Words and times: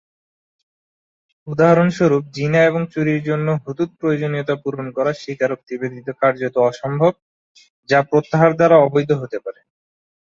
উদাহরণস্বরূপ, 1.47 2.23
জিনা 2.31 2.61
এবং 2.63 2.81
চুরির 2.93 3.21
জন্য 3.23 3.47
"হুদুদ" 3.63 3.89
প্রয়োজনীয়তা 3.99 4.55
পূরণ 4.63 4.87
করা 4.97 5.11
স্বীকারোক্তি 5.13 5.73
ব্যতীত 5.77 6.07
কার্যত 6.21 6.55
অসম্ভব, 6.69 7.13
যা 7.89 7.99
প্রত্যাহার 8.09 8.51
দ্বারা 8.55 8.75
অবৈধ 8.79 9.09
হতে 9.21 9.37
পারে। 9.45 9.59